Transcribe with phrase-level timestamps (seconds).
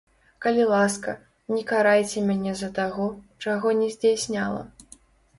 [0.43, 1.11] Калі ласка,
[1.55, 3.05] не карайце мяне за таго,
[3.43, 4.63] чаго не здзяйсняла.